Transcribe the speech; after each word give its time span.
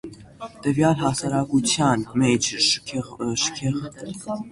Տվյալ 0.61 0.95
հասարակության 1.01 2.05
մեջ 2.21 2.47
շքեղության 2.69 3.37
ձևն 3.59 3.79
ու 3.83 3.83
դերը 3.83 4.09
բնորոշ 4.09 4.33
են։ 4.39 4.43